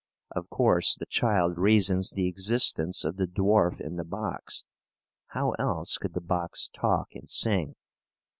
Of 0.31 0.49
course, 0.49 0.95
the 0.95 1.05
child 1.05 1.59
reasons 1.59 2.09
the 2.09 2.25
existence 2.25 3.05
of 3.05 3.17
the 3.17 3.27
dwarf 3.27 3.79
in 3.79 3.97
the 3.97 4.03
box. 4.03 4.63
How 5.27 5.51
else 5.59 5.99
could 5.99 6.15
the 6.15 6.19
box 6.21 6.67
talk 6.69 7.09
and 7.13 7.29
sing? 7.29 7.75